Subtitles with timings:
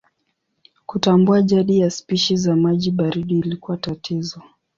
[0.85, 4.41] Kutambua jadi ya spishi za maji baridi ilikuwa tatizo.